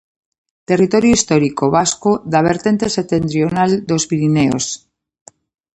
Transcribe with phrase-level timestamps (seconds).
[0.69, 4.65] Territorio histórico vasco da vertente setentrional dos Pireneos.